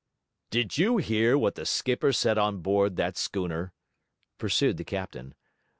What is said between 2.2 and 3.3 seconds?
on board that